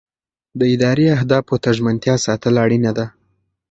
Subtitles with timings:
[0.59, 3.05] د ادارې اهدافو ته ژمنتیا ساتل اړینه ده.